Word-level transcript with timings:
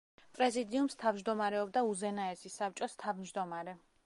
პრეზიდიუმს 0.37 0.97
თავმჯდომარეობდა 1.03 1.85
უზენაესი 1.91 2.53
საბჭოს 2.57 3.01
თავმჯდომარე. 3.05 3.81